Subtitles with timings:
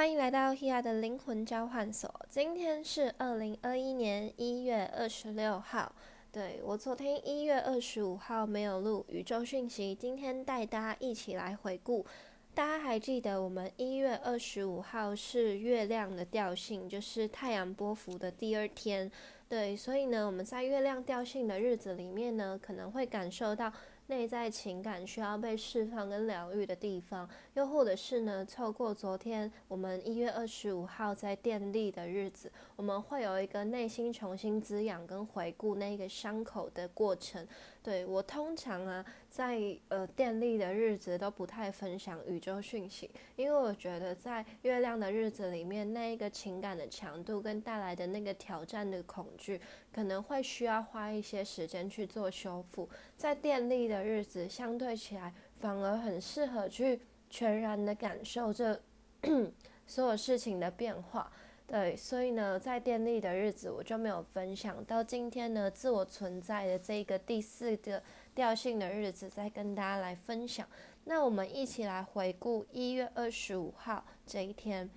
[0.00, 2.10] 欢迎来到 Hia 的灵魂交换所。
[2.30, 5.92] 今天是二零二一年一月二十六号。
[6.32, 12.06] 对我昨天一月二十五号没有录宇宙讯息，今天带大家一起来回顾。
[12.54, 19.12] 大家还记得我们一月二十五号是月亮的调性，就是太阳波幅的第二天。
[19.50, 23.70] 对，所以呢，我们在月亮调性的日子里面呢，可能会感受到。
[24.10, 37.46] 内在情感需要被释放跟疗愈的地方，又或者是呢，透过昨天我们一月二十五号在电力的日子，我们会有一个内心重新滋养跟回顾那个伤口的过程。
[37.82, 49.58] 对我通常啊，在呃电力的日子都不太分享宇宙讯息，因为我觉得在月亮的日子里面，那一个情感的强度跟带来的那个挑战的恐惧，
[49.92, 52.88] 可能会需要花一些时间去做修复。
[53.16, 58.78] 在电力的日子，相对起来反而很适合去全然的感受这
[59.86, 61.32] 所有事情的变化。
[61.70, 64.84] 对，所以呢，在电力的日子我就没有分享。
[64.86, 68.02] 到今天呢，自我存在的这个第四个
[68.34, 70.66] 调性的日子，再跟大家来分享。
[71.04, 74.90] 那我们一起来回顾一月二十五号这一天，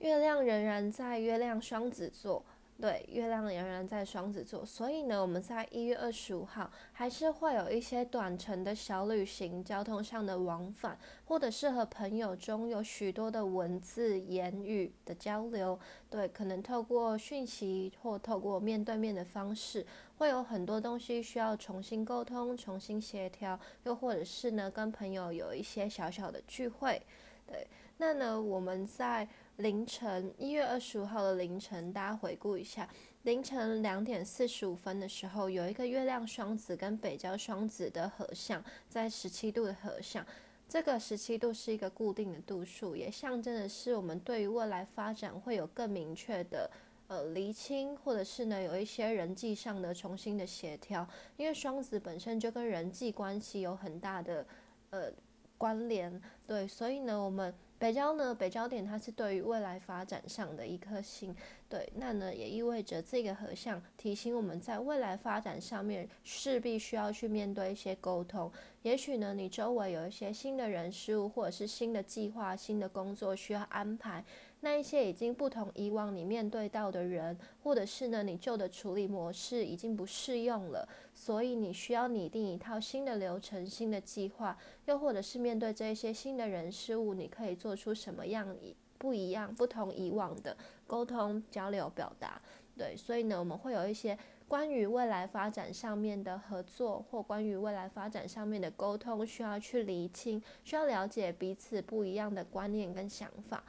[0.00, 2.44] 月亮仍然在月亮双子座。
[2.84, 15.80] 对，月亮仍然在双子座，所以呢，我们在一月二十五号还是会有一些短程的小旅行、交通上的往返，或者是和朋友中有许多的文字、言语的交流。
[16.10, 19.86] 对，可能透过讯息或透过面对面的方式，
[20.18, 27.00] 会有很多东西需要重新沟通、重新协调，又或者是呢，跟朋友有一些小小的聚会。
[27.46, 29.26] 对，那呢，我们在。
[29.58, 32.88] 凌晨一月二十五号的凌晨，大家回顾一下，
[33.22, 40.26] 凌晨两点四十五分的时候，有一个月亮双子跟北交双子的合相，在十七度的合相。
[40.68, 46.68] 这个十七度是一个固定的度数，也象征的是我们对于未来发展会有更明确的
[47.06, 51.06] 呃厘清，或者是呢有一些人际上的重新的协调。
[51.36, 54.44] 因为双子本身就跟人际关系有很大的
[54.90, 55.12] 呃
[55.56, 57.54] 关联，对，所以呢我们。
[57.84, 58.34] 北交呢？
[58.34, 61.36] 北交点它是对于未来发展上的一颗星，
[61.68, 68.50] 对，那呢也意味着这个合相提醒我们在未来发展上面势必需要去面对一些沟通。
[68.80, 74.24] 也许呢，你周围有一些新的人事物，或者是新的计划、新的工作需要安排。
[74.64, 88.56] 那一些已经不同以往你面对到的人，或者是呢你旧的处理模式已经不适用了，所以你需要拟定一套新的流程、新的计划，又或者是面对这一些新的人事物，你可以做出什么样
[88.96, 92.40] 不一样、不同以往的沟通、交流、表达。
[92.74, 103.62] 对，所以呢，我们会有一些关于未来发展上面的合作，或关于未来发展上面的沟通，需要去厘清，需要了解彼此不一样的观念跟想法。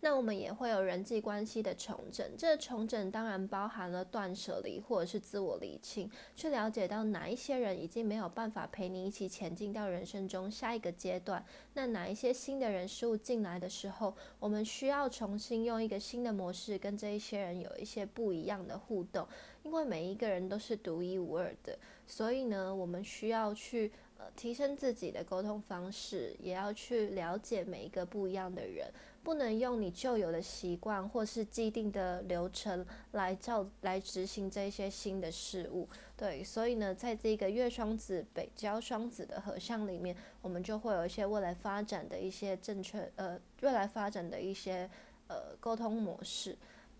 [0.00, 19.26] 那我们也会有人际关系的重整，这重整当然包含了断舍离或者是自我厘清，去了解到哪一些人已经没有办法陪你一起前进到人生中下一个阶段，那哪一些新的人事物进来的时候，我们需要重新用一个新的模式跟这一些人有一些不一样的互动，
[19.62, 21.76] 因为每一个人都是独一无二的，
[22.06, 23.90] 所以呢，我们需要去。
[24.18, 28.90] 呃，提升自己的沟通方式，也要去了解每一个不一样的人，
[29.26, 35.88] 不能用你旧有的习惯或是既定的流程来照来执行这些新的事物。
[36.16, 44.88] 对，所以呢，在这个月双子北交双子的合相里面，我们就会有一些未来发展的一些正确呃，未来发展的一些
[45.26, 46.56] 呃沟通模式。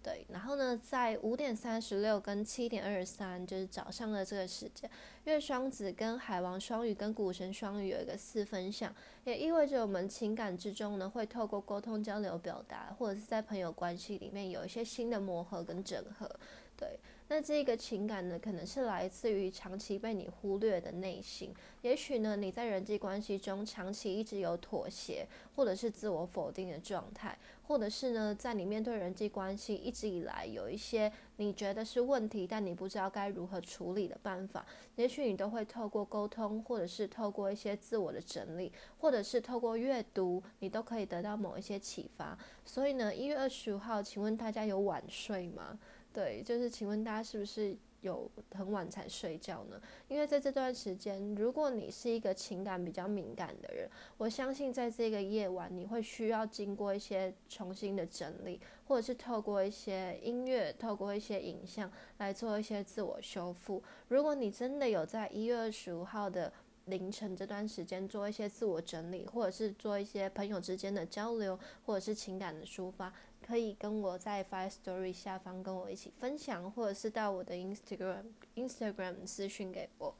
[0.06, 4.88] 对，然后呢，在五点三十六跟七点二十三，就是早上的这个时间，
[5.24, 8.94] 月双子跟海王双鱼跟股神双鱼有一个四分相，
[9.24, 16.30] 也意味着我们情感之中呢，会透过沟通交流表达，或者是在朋友关系里面有一些新的磨合跟整合。
[16.78, 21.52] 对，那这个情感呢，可能是来自于长期被你忽略的内心。
[21.80, 34.64] 也许呢，你在人际关系中长期一直有妥协，或者是自我否定的状态，或者是呢，在你面对人际关系一直以来有一些你觉得是问题，但你不知道该如何处理的办法。
[34.94, 42.38] 也许你都会透过沟通，或者是透过一些自我的整理，或者是透过阅读，你都可以得到某一些启发。
[42.64, 45.78] 所以呢，一月二十五号，请问大家有晚睡吗？
[46.12, 47.76] 对，就是请问大家是不是
[48.06, 49.80] 有很晚才睡觉呢？
[50.08, 63.82] 因为在这段时间，如果你是一个情感比较敏感的人，我相信在这个夜晚，你会需要经过一些重新的整理，或者是透过一些音乐、透过一些影像来做一些自我修复。
[64.08, 66.52] 如果你真的有在一月二十五号的
[66.84, 73.12] 凌晨这段时间做一些自我整理，或者是做一些朋友之间的交流，或者是情感的抒发，
[73.46, 78.24] 可以跟我在 Five Story 下方跟我一起分享，或者是到我的 Instagram
[78.56, 80.14] Instagram 私讯给我。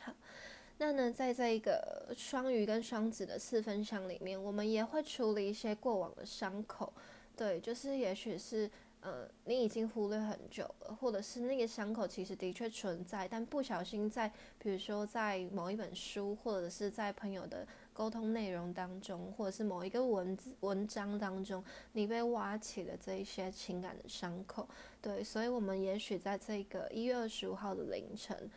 [0.00, 0.14] 好，
[0.78, 6.92] 那呢，在这一个双鱼跟双子的四分相里面，我们也会处理一些过往的伤口，
[7.36, 8.70] 对，就是也许是。
[9.00, 14.28] 呃，你已经忽略很久了，或者是那个伤口其实的确存在，但不小心在，
[14.58, 17.64] 比如说在某一本书，或者是在朋友的
[17.98, 21.64] 沟通内容当中，或者是某一个文字文章当中，
[21.94, 24.68] 你被挖起了这一些情感的伤口。
[25.02, 28.48] 对，所以我们也许在这个一月二十五号的凌晨。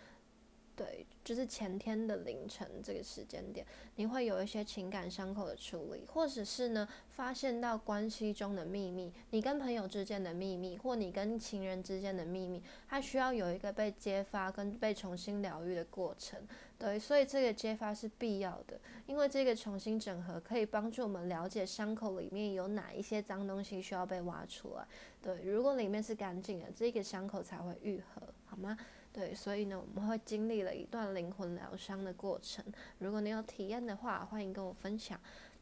[0.76, 3.66] 对，就是前天的凌晨这个时间点，
[3.98, 16.40] 你会有一些情感伤口的处理，或者是呢，发现到关系中的秘密，你跟朋友之间的秘密，或你跟情人之间的秘密，它需要有一个被揭发跟被重新疗愈的过程。
[16.80, 24.88] 对，所以这个揭发是必要的，因为这个重新整合可以帮助我们了解伤口里面有哪一些脏东西需要被挖出来。
[25.22, 28.76] 对，如果里面是干净的，这个伤口才会愈合，好吗？
[29.14, 32.64] 对，所以呢，我们会经历了一段灵魂疗伤的过程。
[33.00, 35.20] 如果你有体验的话，欢迎跟我分享。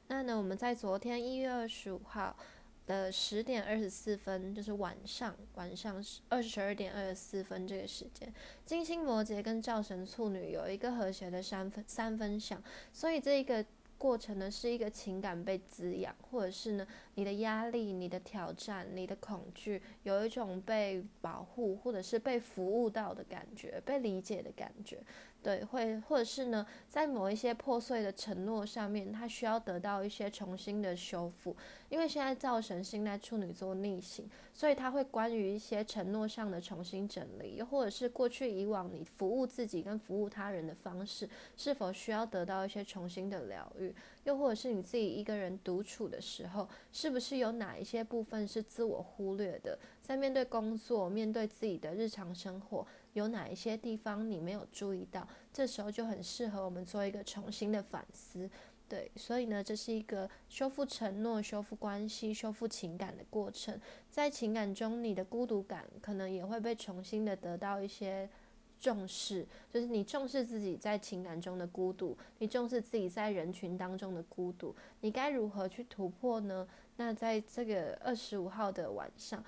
[0.08, 2.36] 那呢，我们在昨天一月二十五号
[2.86, 8.32] 的十点二十四分，就是晚上晚上二十二点二十四分这个时间，
[8.66, 12.62] 金星摩羯跟灶神处女有一个和谐的三分三分享，
[12.94, 13.66] 所以这一个。
[14.00, 25.04] 过程呢是一个情感被滋养，或者是呢你的压力、你的挑战、你的恐惧，有一种被保护或者是被服务到的感觉，被理解的感觉。
[25.42, 31.56] 对，会或者是呢，在某一些破碎的承诺上面，他需要得到一些重新的修复。
[31.88, 43.96] 因为现在造神星在处女座逆行，所以他会关于一些承诺上的重新整理，又或者是过去以往你服务自己跟服务他人的方式，是否需要得到一些重新的疗愈？
[44.26, 49.80] 又或者是你自己一个人独处的时候，是不是有哪一些部分是自我忽略的？
[50.02, 52.86] 在面对工作、面对自己的日常生活。
[53.14, 55.28] 有哪一些地方你没有注意到？
[55.52, 58.50] 这时候就很适合我们做一个重新的反思，
[58.88, 63.80] 对，所以呢，这是一个修复承诺、修复关系、修复情感的过程。
[64.10, 68.30] 在情感中，你的孤独感可能也会被重新的得到一些
[68.80, 76.68] 重视，就是你重视自己在情感中的孤独，你重视自己在人群当中的孤独，你该如何去突破呢？
[76.98, 79.44] 那在这个二十五号的晚上，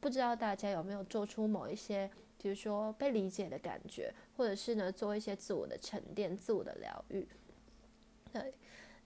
[0.00, 2.10] 不知道大家有没有做出某一些？
[2.42, 7.24] 比如说被理解的感觉，或者是呢做一些自我的沉淀、自我的疗愈。
[8.32, 8.52] 对，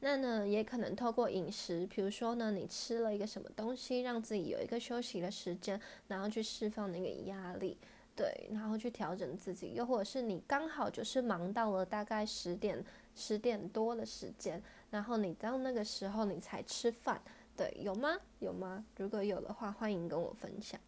[0.00, 5.78] 那呢也可能透过饮食，比如说呢你吃了一个什么东西，让自己有一个休息的时间，
[6.08, 7.76] 然后去释放那个压力，
[8.14, 9.74] 对，然后去调整自己。
[9.74, 12.82] 又或者是你刚好就是忙到了大概十点、
[13.14, 17.20] 十点多的时间，然后你到那个时候你才吃饭，
[17.54, 18.16] 对，有吗？
[18.38, 18.84] 有吗？
[18.96, 20.80] 如果有的话，欢迎跟我分享。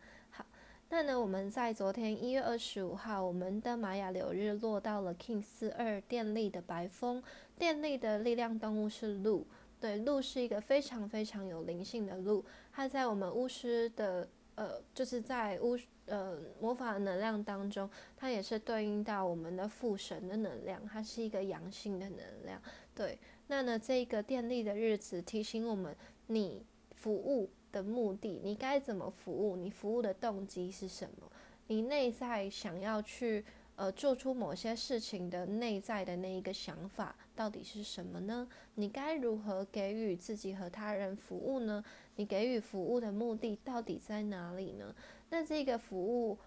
[0.90, 7.22] 那呢，我们在昨天一月二十五号，我们的玛雅流日落到了 King 四二电力的白风，
[7.58, 9.46] 电力的力量动物是鹿，
[9.78, 12.42] 对，鹿是一个非常非常有灵性的鹿，
[12.72, 22.58] 它在我们巫师的呃，就是在巫呃魔法能量当中，它也是对应到我们的父神的能量，它是一个阳性的能量，
[22.94, 23.18] 对，
[23.48, 25.94] 那呢，这个电力的日子提醒我们，
[26.28, 26.64] 你
[26.94, 27.50] 服务。
[27.72, 29.56] 的目的，你该怎么服务？
[29.56, 31.30] 你服务的动机是什么？
[31.66, 33.44] 你内在想要去
[33.76, 38.48] 呃做出某些事情的内在的那一个想法到底是什么呢？
[38.74, 41.84] 你该如何给予自己和他人服务呢？
[42.16, 44.94] 你给予服务的目的到底在哪里呢？
[45.30, 46.38] 那这个服务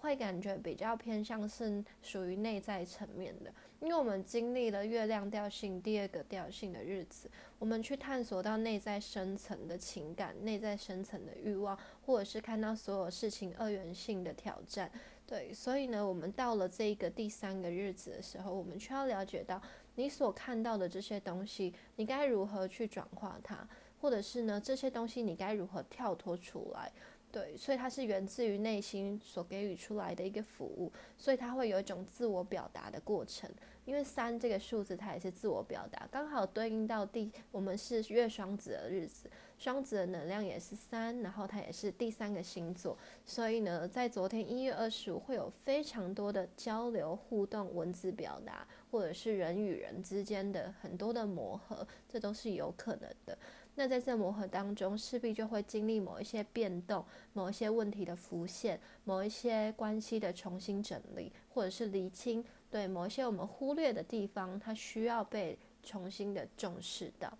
[0.00, 3.52] 会感觉比较偏向是属于内在层面的。
[3.80, 14.90] 因为我们经历了月亮调性第二个调性的日子，我们去探索到内在深层的情感、内在深层的欲望，或者是看到所有事情二元性的挑战。
[15.26, 19.62] 对，所以呢，我们到了这个第三个日子的时候，我们需要了解到
[19.94, 23.66] 你所看到的这些东西，你该如何去转化它，
[24.00, 26.92] 或者是呢，这些东西你该如何跳脱出来。
[27.32, 33.48] 对，所以它是源自于内心所给予出来的一个服务，所以它会有一种自我表达的过程。
[33.86, 53.36] 因为三这个数字，它也是自我表达，刚好对应到第我们是月双子的日子，双子的能量也是三，然后它也是第三个星座，所以呢，在昨天一月二十五会有非常多的交流互动、文字表达，或者是人与人之间的很多的磨合，这都是有可能的。
[53.74, 62.44] 那在这磨合当中，势必就会经历某一些变动、某一些问题的浮现、某一些关系的重新整理，或者是厘清。
[62.70, 67.32] 对某一些我们忽略的地方，它需要被重新的重视到。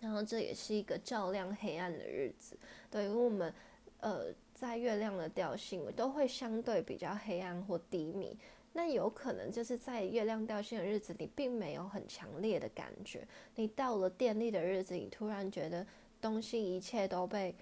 [0.00, 2.56] 然后这也是一个照亮黑暗的日子，
[2.90, 3.52] 对，因为我们
[4.00, 8.36] 呃在月亮的调性都会相对比较黑暗或低迷。
[8.76, 13.26] 那有可能就是在月亮掉线的日子，你并没有很强烈的感觉。
[13.54, 15.84] 你到了电力的日子，你突然觉得
[16.20, 17.54] 东西一切都被，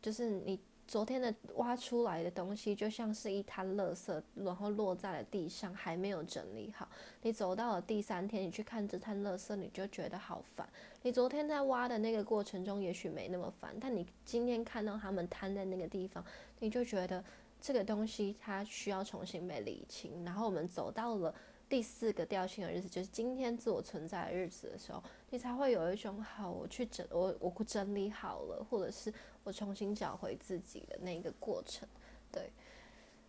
[0.00, 0.58] 就是你
[0.88, 6.88] 昨天的挖出来的东西，就像是一滩垃圾，然后落在了地上，还没有整理好。
[7.20, 10.66] 你走到了第三天，你去看这滩垃圾，你就觉得好烦。
[11.02, 16.24] 你昨天在挖的那个过程中，也许没那么烦，但你今天看到他们摊在那个地方，
[16.60, 17.22] 你就觉得。
[17.60, 21.34] 这个东西它需要重新被理清，然后我们走到了
[21.68, 31.88] 第四个调性的日子，就是今天自我存在的日子的时候，你才会有一种好，我去整我我整理好了，或者是我重新找回自己的那个过程，
[32.30, 32.50] 对。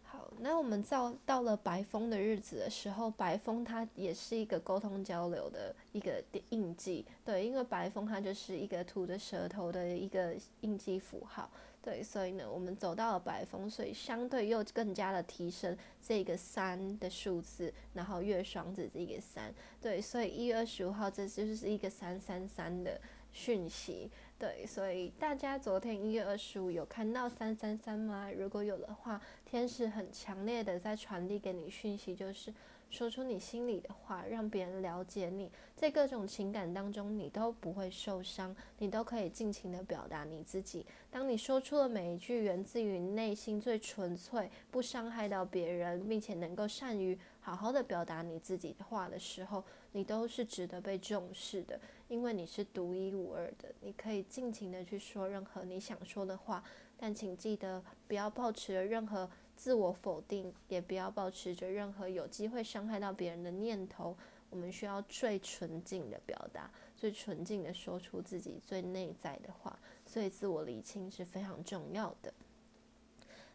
[0.09, 11.49] 好，那我们到到了白风的日子的时候，白风它也是一个沟通交流的一个印记，对，因为白风它就是一个吐着舌头的一个印记符号。
[11.87, 22.99] 对，所以呢，我们走到了白风，所以相对又更加的提升这个三的数字，然后月双子这个三，对，所以一月二十五号这就是一个三三三的
[23.31, 28.29] 讯息，对，所以大家昨天一月二十五有看到三三三吗？
[28.37, 32.53] 如果有的话，天使很强烈的在传递给你讯息，就是。
[32.89, 40.85] 说出你心里的话，让别人了解你，在各种情感当中，你都不会受伤，你都可以尽情的表达你自己。
[41.11, 53.73] 当你说出了每一句源自于内心最纯粹、不伤害到别人，并且能够善于好好的表达你自己的话的时候，你都是值得被重视的，因为你是独一无二的。
[53.81, 56.63] 你可以尽情的去说任何你想说的话，
[56.97, 59.29] 但请记得不要抱持任何。
[59.57, 64.15] 自我否定，也不要保持着任何有机会伤害到别人的念头。
[64.49, 69.77] 我们需要最纯净的表达，最纯净的说出自己最内在的话。
[70.05, 72.33] 所以，自我理清是非常重要的。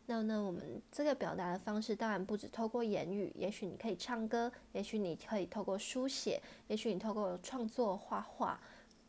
[0.04, 8.60] 那呢，我们这个表达的方式当然不止透过言语，也许你可以唱歌，也许你可以透过书写，也许你透过创作、画画、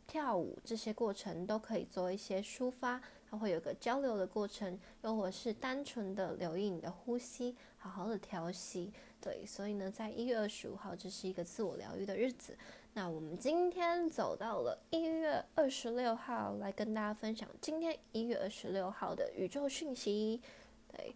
[0.08, 3.02] 跳舞这些过程都可以做一些抒发。
[3.34, 8.94] 它会有个交流的过程，又或是单纯的留意你的呼吸，好好的调息。
[9.20, 12.56] 对，所以呢，在一月二十五号，这是一个自我疗愈的日子。
[12.94, 20.40] 那我们今天走到了一月二十六号，来跟大家分享今天一月二十六号的宇宙讯息。
[20.96, 21.16] 对。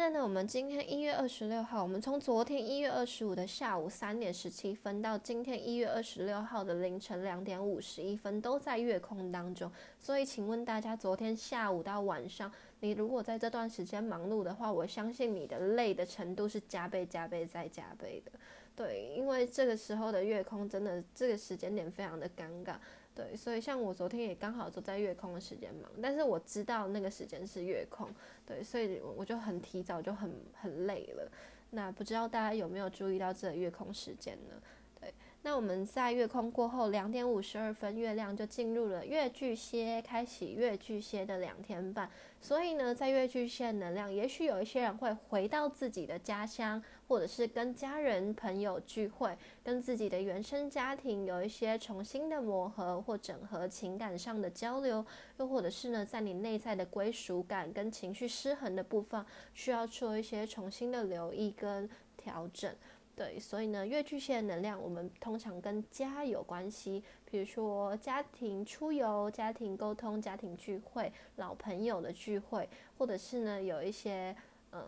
[0.00, 9.70] 那呢，我们今天一月二十六号，我们从昨天一月二十五的下午三点十七分到今天一月二十六号的凌晨两点五十一分，都在月空当中。
[9.98, 18.32] 所以，请问大家，昨天下午到晚上，你如果在这段时间忙碌的话，我相信你的累的程度是加倍、加倍再加倍的。
[18.74, 22.76] 对，因为这个时候的月空真的这个时间点非常的尴尬。
[23.20, 28.08] 对，所以像我昨天也刚好都在月空的时间忙，但是我知道那个时间是月空，
[28.46, 31.30] 对，所以我就很提早就很很累了。
[31.68, 34.54] 那不知道大家有没有注意到这个月空时间呢？
[34.98, 35.12] 对，
[35.42, 42.10] 那我们在月空过后两点五十二分，月亮就进入了月巨蟹，开启月巨蟹的两天半。
[42.42, 55.04] 所以呢，在月巨蟹能量，也许有一些人会回到自己的家乡，或者是跟家人朋友聚会，跟自己的原生家庭有一些重新的磨合或整合，情感上的交流，
[55.36, 62.74] 又或者是呢，在你内在的归属感跟情绪失衡的部分，需要做一些重新的留意跟调整。
[63.20, 74.34] 对，所以呢，月巨蟹的能量，我们通常跟家有关系，比如说家庭出游、家庭沟通、家庭聚会、老朋友的聚会，或者是呢，有一些
[74.70, 74.82] 呃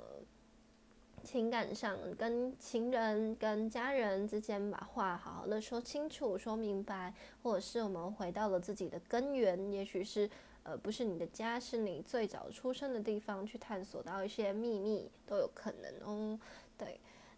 [1.23, 7.13] 情感上跟情人、跟家人之间把话好好的说清楚、说明白，
[7.43, 10.31] 或者是我们回到了自己的根源，也许是
[10.63, 16.41] 呃不是你的家，是你最早出生的地方，去探索到一些秘密都有可能哦，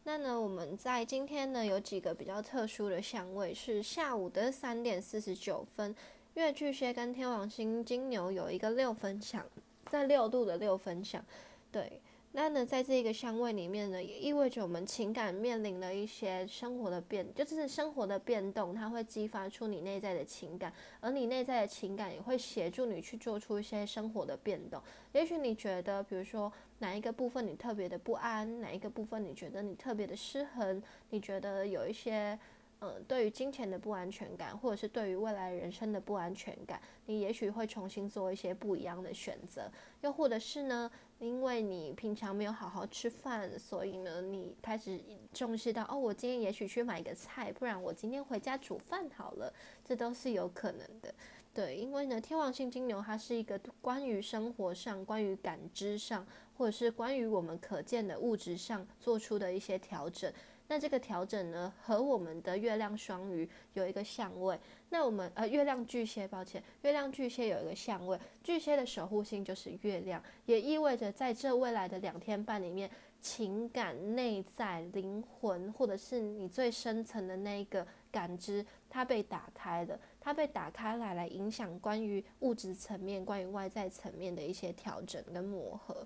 [0.06, 5.94] 那呢，我们在今天呢有几个比较特殊的相位，是下午的三点四十九分，
[6.34, 9.42] 月巨蟹跟天王星金牛有一个六分相，
[9.86, 11.24] 在六度的六分相，
[11.72, 12.00] 对。
[12.36, 24.82] 那呢，在这个相位里面呢，也意味着我们情感面临了一些生活的变，就是生活的变动，它会激发出你内在的情感，而你内在的情感也会协助你去做出一些生活的变动。
[25.12, 32.36] 也许你觉得，比如说哪一个部分你特别的不安，哪一个部分你觉得你特别的失衡，你觉得有一些
[32.80, 39.70] 嗯，对于金钱的不安全感，或者是对于未来人生的不安全感，你也许会重新做一些不一样的选择。
[40.02, 45.00] 又或者是呢，因为你平常没有好好吃饭，所以呢，你开始
[45.32, 49.50] 重视到，哦，我今天也许去买个菜，不然我今天回家煮饭好了，
[49.82, 51.14] 这都是有可能的。
[51.54, 56.26] 对，因为呢，天王星金牛它是一个关于生活上、关于感知上，
[56.58, 60.30] 或者是关于我们可见的物质上做出的一些调整。
[60.74, 64.58] 那这个调整呢，和我们的月亮双鱼有一个相位。
[64.88, 72.90] 那我们呃，月亮巨蟹，抱歉，月亮巨蟹有一个相位，巨蟹的守护星就是月亮，也意味着在这未来的两天半里面，
[73.20, 86.04] 情感、内在、灵魂，或者是你最深层的那一个感知，它被打开了，它被打开来，来影响关于物质层面、关于外在层面的一些调整跟磨合。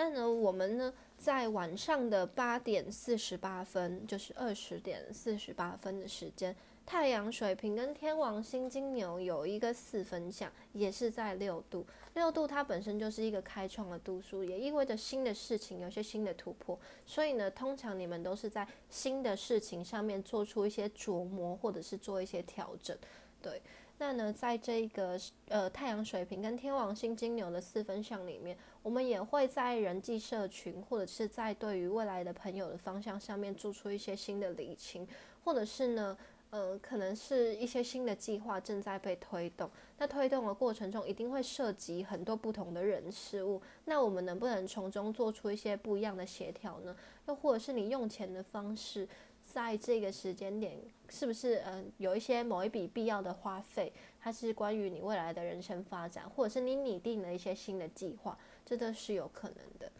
[0.00, 0.94] 那呢，我们呢？
[1.18, 11.86] 在晚上的八点四十八分，就是二十点四十八分的时间，太阳水瓶跟天王星金牛有一个四分相，也是在六度。
[12.14, 16.78] 六度它本身就是一个开创的度数，也意味着新的事情有些新的突破。
[17.04, 22.96] 所以呢，通常你们都是在新的事情上面做出一些琢磨，或者是做一些调整，
[23.42, 23.60] 对。
[23.98, 35.06] 那呢，在这个呃太阳水瓶跟天王星金牛的四分相里面，我们也会在人际社群或者是在对于未来的朋友的方向上面做出一些新的理清，
[35.44, 36.16] 或者是呢，
[36.50, 39.70] 呃，可能是一些新的计划正在被推动。
[39.98, 43.60] 那推动的过程中，一定会涉及很多不同的人事物。
[43.84, 46.96] 那我们能不能从中做出一些不一样的协调呢？
[47.28, 49.06] 又或者是你用钱的方式？
[49.42, 58.38] 在这个时间点，是不是嗯有一些某一笔必要的花费，它是关于你未来的人生发展，或者是你拟定了一些新的计划，
[58.70, 59.90] 这都是有可能的。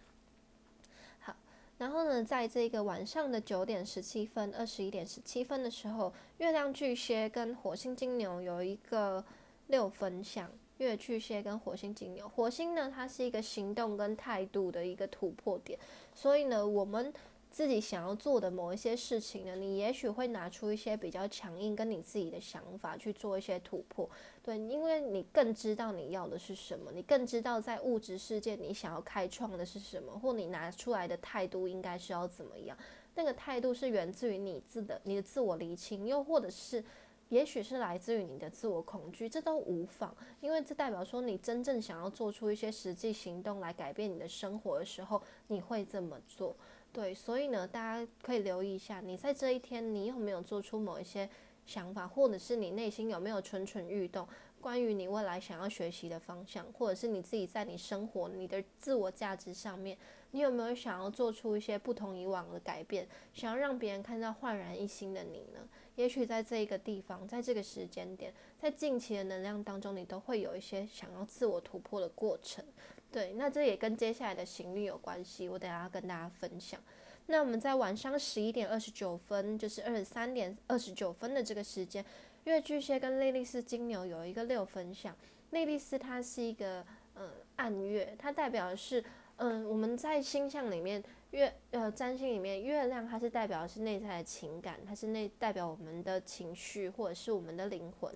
[1.18, 1.34] 好，
[1.78, 9.24] 然后呢，在这个晚上的九点十七分、二十一点十七分的时候，月亮巨蟹跟火星金牛有一个
[9.66, 10.48] 六分相。
[10.78, 15.76] 月巨蟹跟火星金牛，火星呢，它是一个行动跟态度的一个突破点，
[16.14, 17.12] 所以呢，我们。
[17.50, 24.08] 自己想要做的某一些事情呢，你也许会拿出一些比较强硬跟你自己的想法去做一些突破，
[24.40, 32.78] 对，因为你更知道你要的是什么，你更知道在物质世界你想要开创的是什么，或你拿出来的态度应该是要怎么样，
[33.16, 36.84] 那个态度是源自于你自的你的自我厘清，又或者是
[37.30, 46.54] 也许是来自于你的自我恐惧，这都无妨，因为这代表说你真正想要做出一些实际行动来改变你的生活的时候，你会这么做。
[46.92, 51.28] 对，所以呢，大家可以留意一下，你在这一天，你有没有做出某一些
[51.64, 54.26] 想法，或者是你内心有没有蠢蠢欲动，
[54.60, 59.96] 关于你未来想要学习的方向，或者是你自己在你生活、你的自我价值上面，
[60.32, 65.60] 你有没有想要做出一些不同以往的改变，想要让别人看到焕然一新的你呢？
[65.94, 72.64] 也许在这一个地方，在这个时间点，在近期的能量当中，你都会有一些想要自我突破的过程。
[73.12, 76.80] 对，那这也跟接下来的行运有关系，我等下要跟大家分享。
[77.26, 82.04] 那我们在晚上十一点二十九分，就是二十三点二十九分的这个时间，
[82.44, 85.14] 月巨蟹跟莉莉丝金牛有一个六分相。
[85.50, 89.02] 莉莉丝它是一个嗯暗月，它代表的是
[89.36, 98.14] 嗯我们在星象里面月呃占星里面月亮它是代表的是内在的情感，它是内代表我们的情绪或者是我们的灵魂。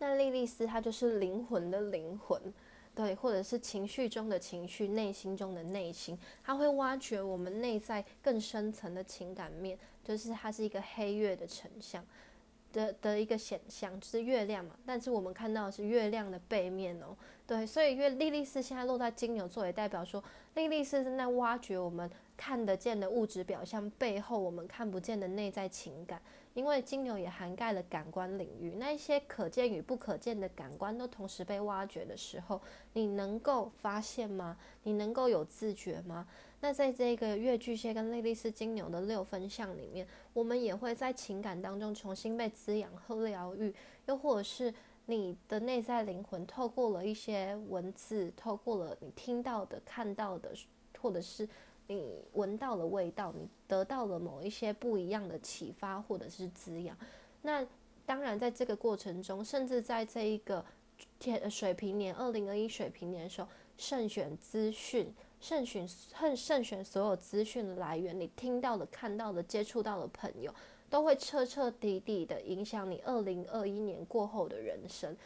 [0.00, 2.52] 那莉莉丝它就是灵魂的灵魂。
[2.94, 12.04] 对，或者是情绪中的情绪，内心中的内心，它会挖掘我们内在更深层的情感面，就是它是一个黑月的成像
[12.70, 14.76] 的的一个显像，就是月亮嘛。
[14.84, 17.16] 但是我们看到的是月亮的背面哦。
[17.46, 20.22] 对，所以月莉莉丝现在落在金牛座，也代表说
[20.54, 22.10] 莉莉丝正在挖掘我们
[22.44, 26.20] 看得见的物质表象背后我们看不见的内在情感。
[26.54, 32.60] 因为金牛也涵盖了感官领域，那一些可见与不可见的感官都同时被挖掘的时候，
[32.94, 34.58] 你能够发现吗？
[34.82, 36.26] 你能够有自觉吗？
[36.60, 43.72] 那在这个月巨蟹跟莉莉丝金牛的六分相里面，我们也会在情感当中重新被滋养和疗愈，
[44.06, 44.74] 又或者是
[45.06, 50.52] 你的内在灵魂透过了一些文字，透过了你听到的、看到的，
[51.00, 51.48] 或者是。
[51.94, 56.96] 你闻到了味道，你得到了某一些不一样的启发或者是滋养。
[57.42, 57.66] 那
[58.04, 60.64] 当然，在这个过程中，甚至在这一个
[61.18, 70.52] 天水平年二零二一水平年的时候，慎选资讯，慎选慎慎选所有资讯的来源，你听到的、看到的、接触到的朋友，
[70.90, 75.16] 都会彻彻底底的影响你二零二一年过后的人生。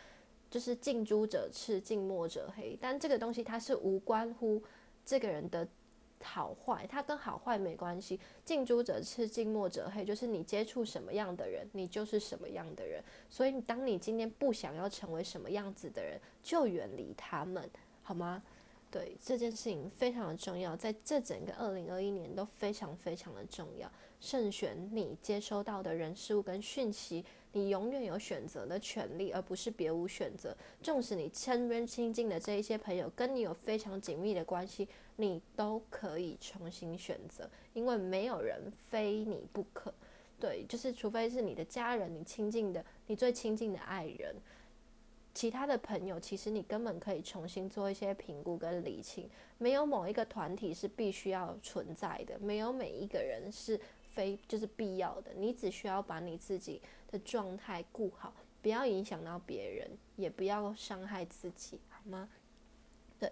[0.50, 2.79] 就是近朱者赤，近墨者黑。
[2.81, 4.62] 但这个东西它是无关乎
[5.05, 5.66] 这个人的。
[6.22, 8.18] 好坏，它跟好坏没关系。
[8.44, 13.02] 近朱者赤，近墨者黑，就是你接触什么样的人，你就是什么样的人。
[13.31, 17.68] 所以，当你今天不想要成为什么样子的人，就远离他们，
[18.02, 18.42] 好吗？
[18.88, 23.90] 对这件事情非常的重要，在这整个二零二一年都非常非常的重要。
[24.20, 27.22] 慎选你接收到的人事物跟讯息，
[27.57, 30.55] 你永远有选择的权利，而不是别无选择。
[30.83, 39.90] 纵使你身边亲近的这一些朋友跟你有非常紧密的关系，你都可以重新选择，因为没有人非你不可。
[40.38, 44.37] 对，就是除非是你的家人，你亲近的，你最亲近的爱人。
[45.33, 49.29] 其他的朋友，其实你根本可以重新做一些评估跟理清。
[49.59, 53.79] 没有某一个团体是必须要存在的，没有每一个人是
[54.16, 55.33] 非就是必要的。
[55.35, 62.29] 你只需要把你自己的状态顾好，不要影响到别人，也不要伤害自己，好吗？
[63.18, 63.31] 对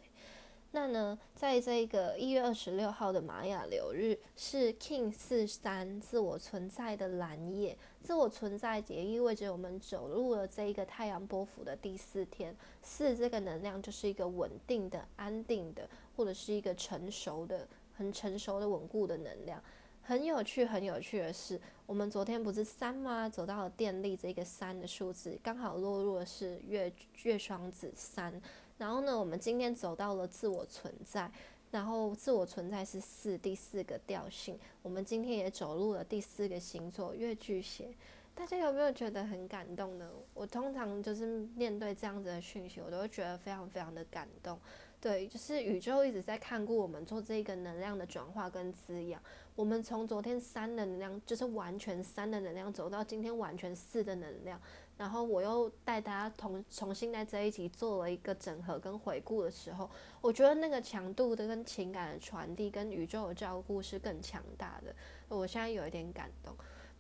[0.73, 12.57] 那呢，在这个一月二十六号的玛雅流日是 King 四三自我存在的蓝夜，自我存在也意味着我们走入了这一个太阳波幅的第四天。
[12.83, 19.62] 四这个能量就是一个稳定的、安定的，或者是一个成熟的、很成熟的、稳固的能量。
[20.07, 23.27] 很有趣，很有趣的是，我们昨天不是三吗？
[23.27, 28.38] 走到了电力这个三的数字，刚好落入的是月月双子三。
[28.77, 31.31] 然后呢，我们今天走到了自我存在，
[31.71, 34.59] 然后自我存在是四第四个调性。
[34.83, 37.95] 我们今天也走入了第四个星座月巨蟹，
[38.35, 40.11] 大家有没有觉得很感动呢？
[40.35, 44.59] 我通常就是面对这样子的讯息，我都会觉得非常非常的感动。
[45.01, 49.23] 对，就是宇宙一直在看顾我们做这个能量的转化跟滋养。
[49.55, 54.61] 我们从昨天三的能量，就是完全三的能量，走到今天完全四的能量。
[54.97, 59.88] 然后我又带大家同重新在这一集做了一个整合跟回顾的时候，
[60.21, 64.95] 我觉得那个强度的跟情感的传递跟宇宙的照顾是更强大的。
[65.29, 66.55] 我现在有一点感动。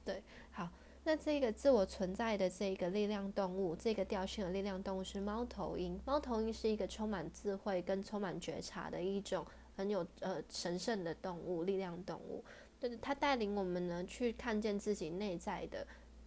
[0.04, 0.68] 对，好，
[1.04, 6.00] 那这个自我存在的这个力量动物，这个调性的力量动物是猫头鹰。
[6.04, 12.44] 猫头鹰是一个充满智慧跟充满觉察的一种很有呃神圣的动物，力量动物。
[12.78, 15.86] 就是它带领我们呢去看见自己内在的。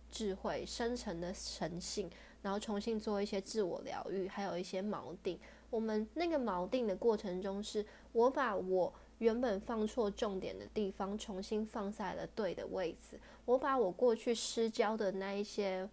[0.10, 2.10] 智慧深层的神性，
[2.42, 5.38] 然后重新做一些自我疗愈，还有一些锚定。
[5.70, 13.20] 我们那个锚定的过程中，是我把我原本放错重点的地方，重新放在了对的位置。
[13.44, 15.88] 我把我过去失焦的那一些，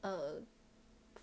[0.00, 0.40] 呃，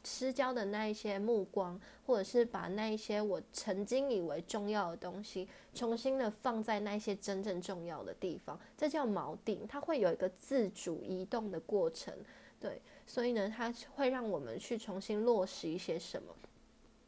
[0.03, 8.59] 失焦的那一些目光，或者是把那一些我曾经以为重要的东西，重新的放在那些真正重要的地方。
[8.77, 12.13] 这叫锚定，它会有一个自主移动的过程。
[12.59, 16.33] 对，所以呢，它会让我们去重新落实一些什么。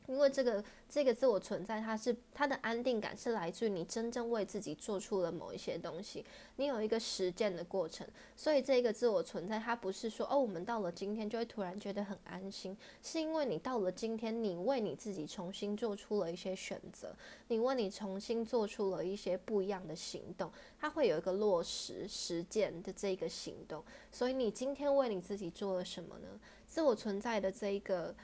[0.08, 6.24] 因为这个这个自我存在，它是它的安定感是来自于你真正为自己做出了某一些东西，
[6.58, 8.08] 你有一个实践的过程。
[8.36, 17.15] 所以这个自我存在，它不是说哦，我们到了今天就会突然觉得很安心，是因为你到了今天，你为你自己重新做出了一些选择，
[17.48, 23.84] 你为你重新做出了一些不一样的行动，它会有一个落实实践的这个行动。
[24.12, 26.28] 所以你今天为你自己做了什么呢？
[26.68, 28.15] 自我存在的这一个。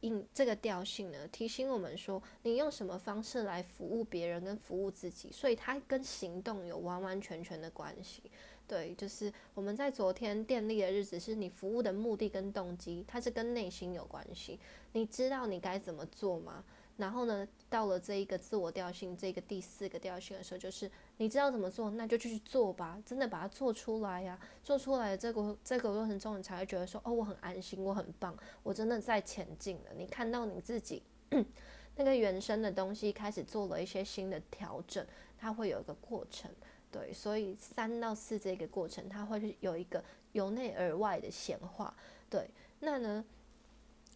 [0.00, 8.22] 应这个调性呢，提醒我们说，你用什么方式来服务别人跟服务自己，所以它跟行动有完完全全的关系。
[8.66, 14.58] 对，就是我们在昨天电力的日子，是你服务的目的跟动机，它是跟内心有关系。
[14.92, 16.64] 你知道你该怎么做吗？
[17.00, 24.38] 然后呢，到了这一个自我调性，这个第四个调性的时候，就是你知道怎么做，那就去做吧，真的把它做出来呀。
[24.62, 29.90] 做出来的这个这个过程中，你才会觉得说，哦，我很安心，我很棒，我真的在前进了。
[29.96, 31.02] 你看到你自己
[31.96, 35.04] 那个原生的东西开始做了一些新的调整，
[35.38, 36.50] 它会有一个过程，
[36.92, 37.12] 对。
[37.12, 41.96] 所以三到四这个过程，它会有一个由内而外的显化，
[42.28, 42.48] 对。
[42.80, 43.24] 那呢？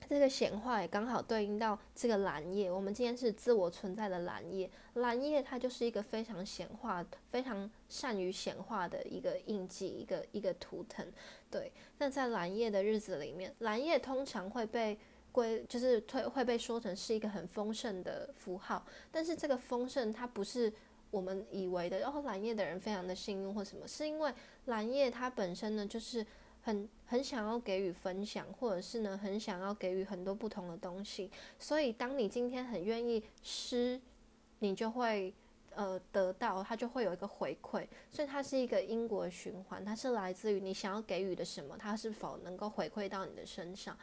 [0.08, 2.70] 这个显化也刚好对应到这个蓝叶。
[2.70, 11.06] 我们今天是自我存在的蓝叶，蓝叶它就是一个非常显化、非常善于显化的一个印记，一个一个图腾。
[11.50, 14.98] 对，那在蓝叶的日子里面，蓝叶通常会被
[15.32, 18.84] 归，就是推会被说成是一个很丰盛的符号。
[19.10, 20.72] 但是这个丰盛它不是
[21.10, 24.32] 我们以为的，然后蓝叶的人非常的幸运或什么，是因为
[24.66, 26.24] 蓝叶它本身呢就是。
[26.64, 31.30] 很很想要给予分享，或者是呢，很想要给予很多不同的东西。
[31.58, 34.00] 所以，当你今天很愿意施，
[34.60, 35.34] 你就会
[35.74, 37.86] 呃得到，它就会有一个回馈。
[38.10, 43.94] 所以，它是一个因果循环，它是来自于你想要给予的什么，它是否能够回馈到你的身上。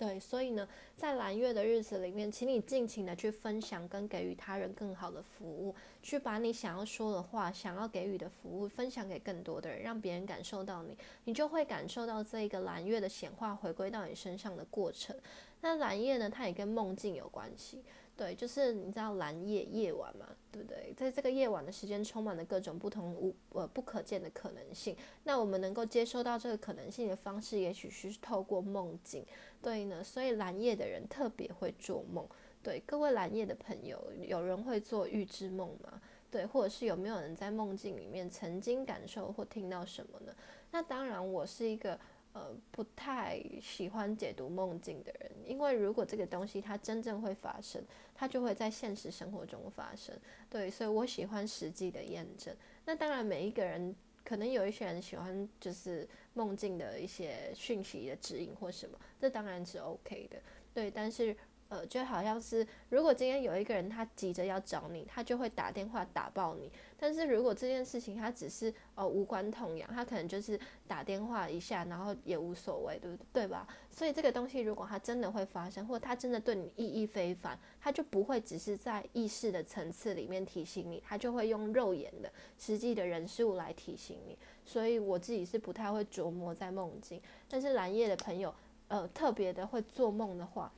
[0.00, 15.14] 对，所以呢，在蓝月的日子里面，请你尽情的去分享跟给予他人更好的服务，去把你想要说的话、想要给予的服务分享给更多的人，让别人感受到你，你就会感受到这一个蓝月的显化回归到你身上的过程。
[15.60, 17.82] 那蓝月呢，它也跟梦境有关系。
[18.20, 20.92] 对，就是你知道蓝夜夜晚嘛，对不对？
[20.94, 24.94] 在这个夜晚的时间，充满了各种不同无呃不可见的可能性。
[25.24, 29.24] 那我们能够接收到这个可能性的方式，也许是透过梦境。
[29.62, 32.28] 对呢，所以蓝夜的人特别会做梦。
[32.62, 35.98] 对，各位蓝夜的朋友，有人会做预知梦吗？
[36.30, 40.34] 对，或者是有没有人在梦境里面曾经感受或听到什么呢？
[40.70, 41.98] 那当然，我是一个。
[42.32, 47.82] 呃，不太喜欢解读梦境的人，因为如果这个东西它真正会发生，
[48.14, 50.16] 它就会在现实生活中发生。
[50.48, 52.54] 对，所以我喜欢实际的验证。
[52.84, 60.38] 那当然，每一个人可能有一些人喜欢就是梦境的一些讯息的指引或什么，这当然是 OK 的。
[60.72, 61.36] 对，但是。
[61.70, 66.68] 呃，就好像是，如果今天有一个人他急着要找你，他就会打电话打爆你。
[66.98, 73.68] 但是如果这件事情他只是呃无关痛痒，他可能就是打电话一下，然后也无所谓，对不对吧？
[73.88, 82.28] 所以这个东西如果它真的会发生，或他真的对你意义非凡，他就不会只是在意识的层次里面提醒你，他就会用肉眼的
[82.58, 84.36] 实际的人事物来提醒你。
[84.64, 88.52] 所以我自己是不太会琢磨在梦境，但是蓝夜的朋友，
[88.88, 90.72] 呃，特别的会做梦的话。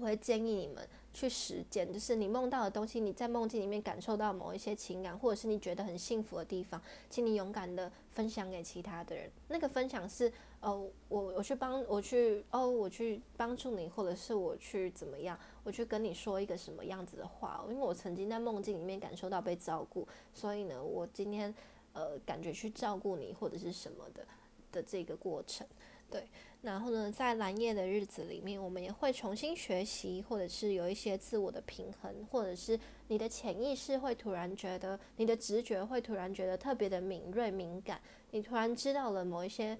[0.00, 9.30] 我会建议你们去实践，就是你梦到的东西，你在梦境里面感受到某一些情感，或者是你觉得很幸福的地方，请你勇敢的分享给其他的人。
[9.48, 17.62] 那个分享是，哦，我我去帮我去，哦，我去帮助你，或者是我去怎么样，我去跟你说一个什么样子的话。
[17.68, 21.54] 因为我曾经在梦境里面感受到被照顾，所以呢，我今天
[21.92, 24.26] 呃感觉去照顾你或者是什么的
[24.72, 25.66] 的这个过程，
[26.10, 26.26] 对。
[26.62, 39.78] 然后呢，在蓝夜的日子里面，我们也会重新学习，或者是有一些自我的平衡，或者是你的潜意识会突然觉得，你的直觉会突然觉得特别的敏锐敏感，你突然知道了某一些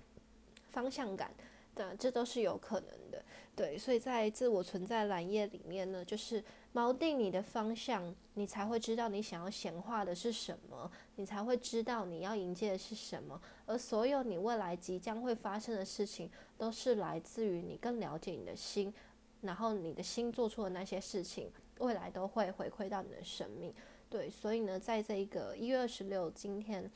[0.70, 1.30] 方向感
[1.74, 3.22] 的，这都是有可能的。
[3.54, 6.42] 对，所以在自我存在蓝夜里面呢，就是。
[6.72, 13.40] 锚定你的方向，你才会知道你想要显化的是什么，你才会知道你要迎接的是什么。
[13.66, 18.94] 而所有你未来即将会发生的事情，都是来自于你更了解你的心，
[19.40, 23.74] 然后你的心做出的那些事情，未来都会回馈到你的生命。
[24.09, 26.90] 对，所以呢，在这一个一月二十六今天。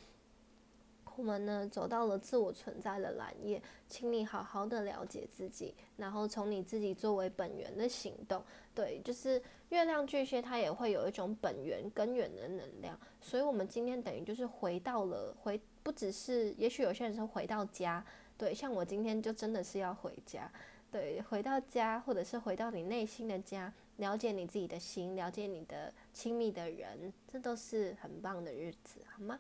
[1.17, 8.43] 我们呢走到了自我存在的蓝夜，请你好好的了解自己，然后从你自己作为本源的行动。
[8.75, 12.99] 对，就是月亮巨蟹，它也会有一种本源根源的能量。
[13.21, 18.05] 所以，我们今天等于就是回到了回，不只是，也许有些人说回到家，
[18.37, 20.51] 对，像我今天就真的是要回家，
[20.91, 29.39] 对，回到家，或者是回到你内心的家，了解你自己的心，了解你的亲密的人，这都是很棒的日子，好吗？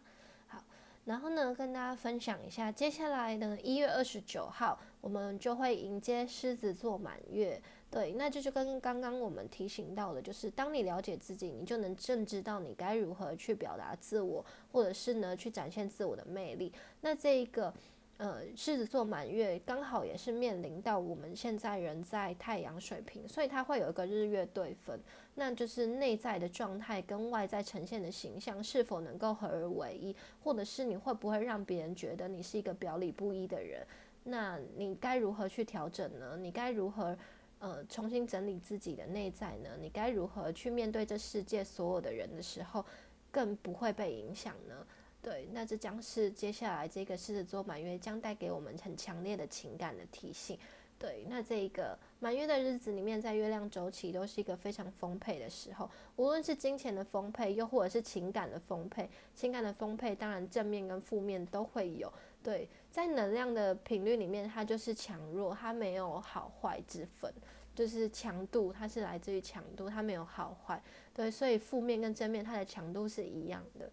[1.05, 7.61] 然后呢，跟大家分享一下，接下来呢，一月二十九号，我们就会迎接狮子座满月。
[7.90, 16.73] 对，那这就跟刚刚我们提醒到的，就是当你了解自己，你就能正知道你该如何去表达自我，或者是呢，去展现自我的魅力。
[17.01, 17.73] 那这一个。
[18.16, 24.98] 呃，狮子座满月刚好也是面临到我们现在人在太阳水平，所以它会有一个日月对分，
[25.35, 33.85] 那就是内在的状态跟外在呈现的形象是否能够合而为一，或者是你会不会让别人觉得你是一个表里不一的人？
[34.22, 36.37] 那你该如何去调整呢？
[36.37, 37.18] 你该如何
[37.59, 39.70] 呃重新整理自己的内在呢？
[39.81, 42.87] 你该如何去面对这世界所有的人的时候，
[43.33, 44.87] 更不会被影响呢？
[45.25, 50.59] 对，那这将是接下来这个狮子座满月将带给我们很强烈的情感的提醒。
[50.99, 59.09] 对，那这一个满月的日子里面，在月亮周期都是一个非常丰沛的时候，无论是金钱的丰沛，又或者是情感的丰沛。
[59.35, 62.13] 情感的丰沛，当然正面跟负面都会有。
[62.43, 67.33] 对，在能量的频率里面，它就是强弱，它没有好坏之分，
[67.75, 70.81] 就是强度，它是来自于强度，它没有好坏。
[71.15, 73.91] 对，所以负面跟正面，它的强度是一样的。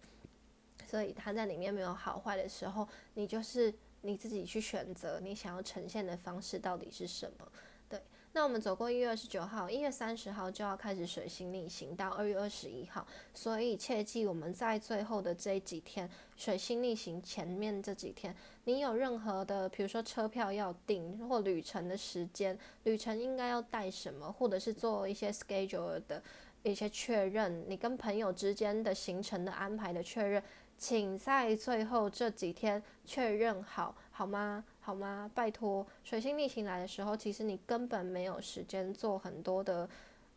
[0.92, 7.48] 所以它在里面没有好坏的时候，你就是你自己去选择你想要呈现的方式到底是什么。
[7.88, 7.98] 对，
[8.34, 26.22] 那我们走过一月二十九号，一月三十号就要开始水星逆行到二月二十一号，所以切记我们在最后的这几天，水星逆行前面这几天，你有任何的，比如说车票要订或旅程的时间，旅程应该要带什么，或者是做一些 schedule 的
[26.62, 30.42] 一些确认，你跟朋友之间的行程的安排的确认。
[30.82, 34.64] 请在最后这几天确认好，好吗？
[34.80, 35.30] 好吗？
[35.32, 39.88] 拜托，水星逆行来的时候，其实你根本没有时间做很多的，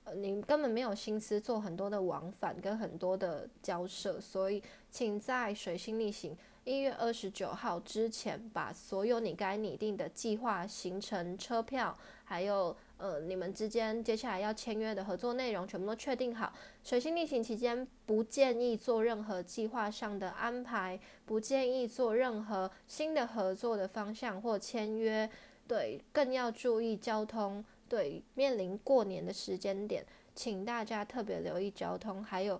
[0.04, 12.76] 呃，你根本没有心思做很多的往返跟很多的交涉，所以请在水星逆行一月二十九号之前，把所有你该拟定的计划、行程、车票，还有。
[12.98, 16.54] 呃，你们之间接下来要签约的合作内容全部都确定好。
[16.82, 25.30] 水星逆行期间不建议做任何计划上的安排，不建议做任何新的合作的方向或签约。
[25.68, 27.64] 对，更要注意交通。
[27.90, 32.60] 对，面临过年的时间点，请大家特别留意交通，还有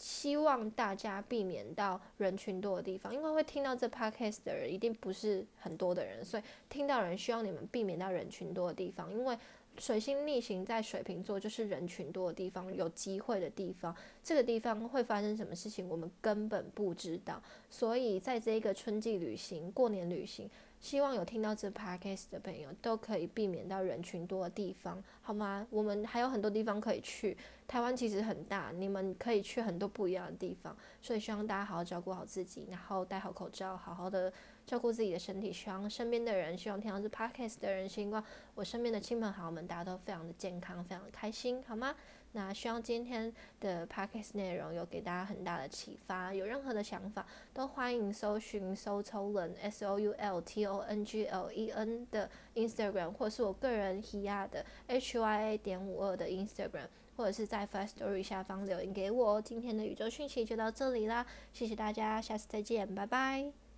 [0.00, 9.38] 希望大家避免到人群多的地方，因为会听到这 podcast 的人一定不是很多的人，所以听到人希望你们避免到人群多的地方，因为。
[9.78, 13.94] 水星逆行在水瓶座，就是人群多的地方，有机会的地方。
[14.22, 17.40] 这个地方会发生什么事情，我们根本不知道。
[17.70, 20.50] 所以，在这一个春季旅行、过年旅行，
[20.80, 25.66] 希望有听到这 podcast 的朋友都可以避免到人群多的地方，好吗？
[25.70, 27.36] 我们还有很多地方可以去。
[27.68, 30.76] 台湾其实很大，你们可以去很多不一样的地方。
[31.00, 34.32] 所以，希望大家好好照顾好自己，然后戴好口罩，好好的。
[34.66, 41.92] 照顾自己的身体，希望身边的人，希望听到这 podcast 的人，希望我身边的亲朋好友们，大家都非常的健康，非常的开心，好吗？
[42.32, 52.30] 那希望今天的 podcast 内容有给大家很大的启发，有任何的想法，都欢迎搜寻 Soulton S O U L T O N G L E N 的
[52.54, 59.42] Instagram，或是我个人 Hia 的 H Y A 点五二的 Instagram，或者是在 f a s t Story 下方留言给我。
[59.42, 63.69] 今天的宇宙讯息就到这里啦，谢谢大家，下次再见，拜拜。